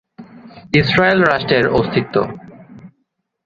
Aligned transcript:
ইস্রায়েল 0.73 1.19
রাষ্ট্রের 1.23 1.65
অস্তিত্ব। 1.69 2.15